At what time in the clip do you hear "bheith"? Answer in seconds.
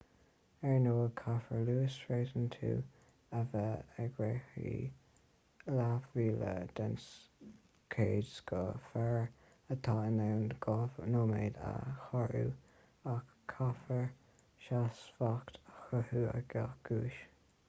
3.51-3.91